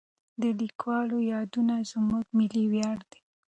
د 0.41 0.43
لیکوالو 0.61 1.17
یادونه 1.33 1.75
زموږ 1.91 2.25
ملي 2.37 2.63
ویاړ 2.71 2.99
دی. 3.11 3.21